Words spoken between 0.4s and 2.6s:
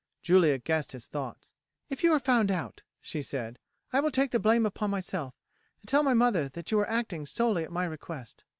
guessed his thoughts. "If you are found